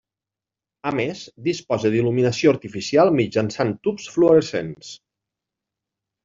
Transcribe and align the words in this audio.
A 0.91 0.93
més, 0.99 1.19
disposa 1.47 1.91
d'il·luminació 1.95 2.53
artificial 2.55 3.13
mitjançant 3.19 3.75
tubs 3.89 4.09
fluorescents. 4.15 4.91